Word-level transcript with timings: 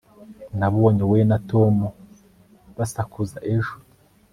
nabonye 0.59 1.01
wowe 1.09 1.23
na 1.31 1.37
tom 1.49 1.75
basakuza 2.77 3.37
ejo 3.53 3.75